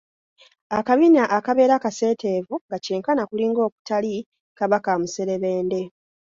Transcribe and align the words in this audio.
Akabina 0.77 1.23
akabeera 1.37 1.73
akaseeteevu 1.77 2.53
nga 2.65 2.77
kyenkana 2.85 3.21
kulinga 3.29 3.61
okutali 3.67 4.13
kaba 4.57 4.77
ka 4.85 4.93
muserebende 5.01 5.81